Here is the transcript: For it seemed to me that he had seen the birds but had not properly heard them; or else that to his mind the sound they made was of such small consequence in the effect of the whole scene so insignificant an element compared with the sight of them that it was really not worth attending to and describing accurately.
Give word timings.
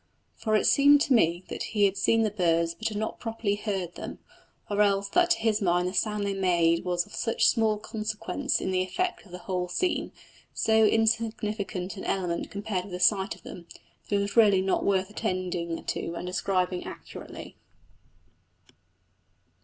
For 0.35 0.55
it 0.55 0.65
seemed 0.65 0.99
to 1.01 1.13
me 1.13 1.43
that 1.49 1.61
he 1.77 1.85
had 1.85 1.95
seen 1.95 2.23
the 2.23 2.31
birds 2.31 2.73
but 2.73 2.87
had 2.87 2.97
not 2.97 3.19
properly 3.19 3.53
heard 3.53 3.93
them; 3.93 4.17
or 4.67 4.81
else 4.81 5.07
that 5.09 5.29
to 5.29 5.37
his 5.37 5.61
mind 5.61 5.87
the 5.87 5.93
sound 5.93 6.25
they 6.25 6.33
made 6.33 6.83
was 6.83 7.05
of 7.05 7.13
such 7.13 7.45
small 7.45 7.77
consequence 7.77 8.59
in 8.59 8.71
the 8.71 8.81
effect 8.81 9.27
of 9.27 9.31
the 9.31 9.37
whole 9.45 9.67
scene 9.67 10.11
so 10.55 10.85
insignificant 10.85 11.97
an 11.97 12.05
element 12.05 12.49
compared 12.49 12.85
with 12.85 12.93
the 12.93 12.99
sight 12.99 13.35
of 13.35 13.43
them 13.43 13.67
that 14.09 14.15
it 14.15 14.19
was 14.19 14.35
really 14.35 14.63
not 14.63 14.83
worth 14.83 15.11
attending 15.11 15.83
to 15.83 16.15
and 16.15 16.25
describing 16.25 16.83
accurately. 16.83 17.55